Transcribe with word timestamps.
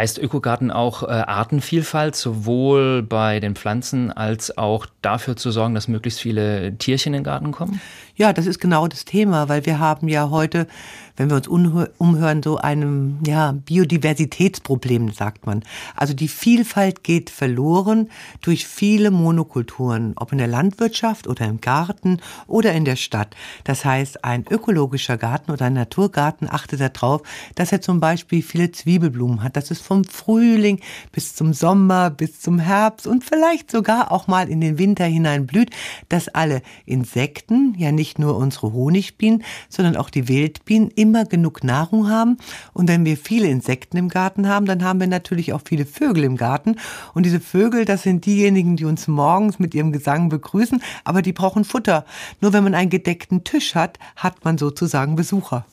Heißt 0.00 0.16
Ökogarten 0.16 0.70
auch 0.70 1.02
äh, 1.02 1.08
Artenvielfalt, 1.08 2.16
sowohl 2.16 3.02
bei 3.02 3.38
den 3.38 3.54
Pflanzen 3.54 4.10
als 4.10 4.56
auch 4.56 4.86
dafür 5.02 5.36
zu 5.36 5.50
sorgen, 5.50 5.74
dass 5.74 5.88
möglichst 5.88 6.20
viele 6.20 6.74
Tierchen 6.78 7.12
in 7.12 7.18
den 7.18 7.24
Garten 7.24 7.52
kommen? 7.52 7.82
Ja, 8.16 8.32
das 8.32 8.46
ist 8.46 8.60
genau 8.60 8.88
das 8.88 9.04
Thema, 9.04 9.50
weil 9.50 9.66
wir 9.66 9.78
haben 9.78 10.08
ja 10.08 10.30
heute, 10.30 10.66
wenn 11.20 11.28
wir 11.28 11.36
uns 11.36 11.48
umhören, 11.98 12.42
so 12.42 12.56
einem 12.56 13.18
ja, 13.26 13.52
Biodiversitätsproblem, 13.52 15.12
sagt 15.12 15.44
man. 15.44 15.62
Also 15.94 16.14
die 16.14 16.28
Vielfalt 16.28 17.04
geht 17.04 17.28
verloren 17.28 18.08
durch 18.40 18.66
viele 18.66 19.10
Monokulturen, 19.10 20.14
ob 20.16 20.32
in 20.32 20.38
der 20.38 20.46
Landwirtschaft 20.46 21.26
oder 21.26 21.44
im 21.44 21.60
Garten 21.60 22.20
oder 22.46 22.72
in 22.72 22.86
der 22.86 22.96
Stadt. 22.96 23.36
Das 23.64 23.84
heißt, 23.84 24.24
ein 24.24 24.46
ökologischer 24.48 25.18
Garten 25.18 25.50
oder 25.50 25.66
ein 25.66 25.74
Naturgarten 25.74 26.48
achtet 26.50 26.80
darauf, 26.80 27.20
dass 27.54 27.70
er 27.70 27.82
zum 27.82 28.00
Beispiel 28.00 28.42
viele 28.42 28.72
Zwiebelblumen 28.72 29.42
hat, 29.42 29.58
dass 29.58 29.70
es 29.70 29.78
vom 29.78 30.04
Frühling 30.04 30.80
bis 31.12 31.34
zum 31.34 31.52
Sommer, 31.52 32.08
bis 32.08 32.40
zum 32.40 32.58
Herbst 32.58 33.06
und 33.06 33.24
vielleicht 33.24 33.70
sogar 33.70 34.10
auch 34.10 34.26
mal 34.26 34.48
in 34.48 34.62
den 34.62 34.78
Winter 34.78 35.04
hinein 35.04 35.46
blüht, 35.46 35.68
dass 36.08 36.28
alle 36.28 36.62
Insekten, 36.86 37.74
ja 37.76 37.92
nicht 37.92 38.18
nur 38.18 38.38
unsere 38.38 38.72
Honigbienen, 38.72 39.44
sondern 39.68 39.96
auch 39.96 40.08
die 40.08 40.26
Wildbienen 40.26 40.90
immer 41.10 41.24
genug 41.24 41.64
Nahrung 41.64 42.08
haben. 42.08 42.38
Und 42.72 42.88
wenn 42.88 43.04
wir 43.04 43.16
viele 43.16 43.48
Insekten 43.48 43.96
im 43.96 44.08
Garten 44.08 44.48
haben, 44.48 44.66
dann 44.66 44.84
haben 44.84 45.00
wir 45.00 45.08
natürlich 45.08 45.52
auch 45.52 45.62
viele 45.64 45.84
Vögel 45.84 46.22
im 46.22 46.36
Garten. 46.36 46.76
Und 47.14 47.26
diese 47.26 47.40
Vögel, 47.40 47.84
das 47.84 48.02
sind 48.02 48.26
diejenigen, 48.26 48.76
die 48.76 48.84
uns 48.84 49.08
morgens 49.08 49.58
mit 49.58 49.74
ihrem 49.74 49.90
Gesang 49.90 50.28
begrüßen, 50.28 50.80
aber 51.04 51.22
die 51.22 51.32
brauchen 51.32 51.64
Futter. 51.64 52.04
Nur 52.40 52.52
wenn 52.52 52.62
man 52.62 52.74
einen 52.74 52.90
gedeckten 52.90 53.42
Tisch 53.42 53.74
hat, 53.74 53.98
hat 54.14 54.44
man 54.44 54.56
sozusagen 54.56 55.16
Besucher. 55.16 55.66